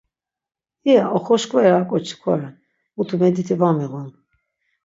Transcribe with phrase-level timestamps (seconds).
[0.89, 2.53] İya oxoşkveri ar k̆oçi koren,
[2.95, 4.07] mutu mediti var miğun.